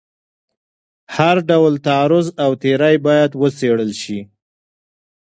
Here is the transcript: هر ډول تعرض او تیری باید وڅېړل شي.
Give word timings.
هر 1.15 1.35
ډول 1.49 1.73
تعرض 1.87 2.27
او 2.43 2.51
تیری 2.61 2.95
باید 3.05 3.31
وڅېړل 3.41 3.91
شي. 4.01 4.19